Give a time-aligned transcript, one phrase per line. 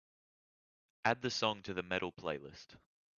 [1.05, 2.75] Add the song to the Metal playlist.